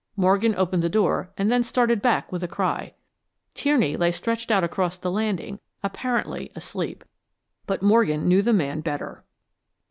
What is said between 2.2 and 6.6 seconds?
with a cry. Tierney lay stretched out across the landing, apparently